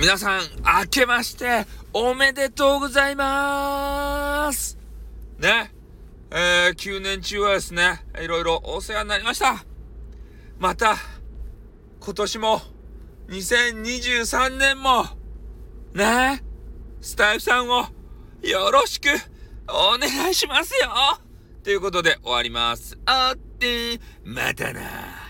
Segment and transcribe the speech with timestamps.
[0.00, 4.78] 皆さん、明けまして、おめでとうございます
[5.40, 5.72] ね。
[6.30, 9.64] えー、9年中はですね、いろいろお世話になりました。
[10.60, 10.94] また、
[11.98, 12.62] 今年も、
[13.26, 15.04] 2023年も、
[15.94, 16.44] ね、
[17.00, 17.86] スタイフさんを
[18.40, 19.08] よろしく
[19.68, 20.90] お願いしますよ
[21.64, 22.96] ということで終わります。
[23.04, 25.27] あって、またな